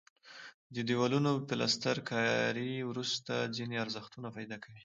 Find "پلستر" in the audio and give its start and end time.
1.49-1.97